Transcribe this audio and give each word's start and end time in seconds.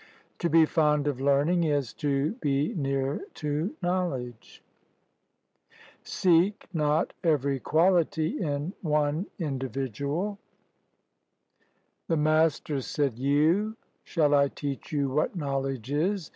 To 0.39 0.49
be 0.49 0.65
fond 0.65 1.05
of 1.05 1.21
learning 1.21 1.63
is 1.63 1.93
to 2.01 2.31
be 2.41 2.73
near 2.73 3.21
to 3.35 3.75
knowledge. 3.83 4.63
Seek 6.01 6.65
not 6.73 7.13
every 7.23 7.59
quality 7.59 8.41
in 8.41 8.73
one 8.81 9.27
individual. 9.37 10.39
The 12.07 12.17
Master 12.17 12.81
said: 12.81 13.19
"Yew, 13.19 13.77
shall 14.03 14.33
I 14.33 14.47
teach 14.47 14.91
you 14.91 15.07
what 15.11 15.35
knowledge 15.35 15.91
is? 15.91 16.29